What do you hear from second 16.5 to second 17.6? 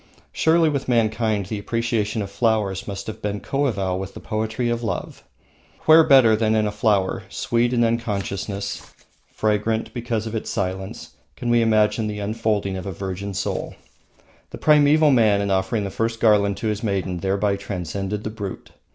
to his maiden thereby